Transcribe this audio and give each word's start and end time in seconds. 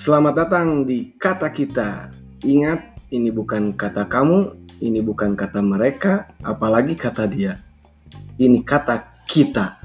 Selamat 0.00 0.32
datang 0.32 0.88
di 0.88 1.12
Kata 1.20 1.52
Kita. 1.52 2.08
Ingat, 2.40 3.04
ini 3.12 3.28
bukan 3.28 3.76
kata 3.76 4.08
kamu, 4.08 4.56
ini 4.80 5.04
bukan 5.04 5.36
kata 5.36 5.60
mereka, 5.60 6.24
apalagi 6.40 6.96
kata 6.96 7.28
dia. 7.28 7.60
Ini 8.40 8.64
kata 8.64 9.04
kita. 9.28 9.76